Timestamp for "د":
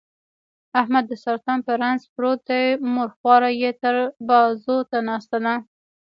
1.07-1.13